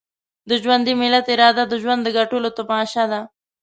[0.49, 3.21] د ژوندي ملت اراده د ژوند د ګټلو تماشه ده.